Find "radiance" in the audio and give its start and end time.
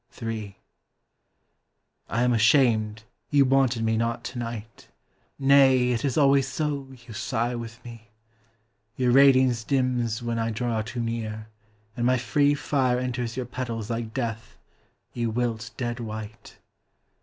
9.11-9.63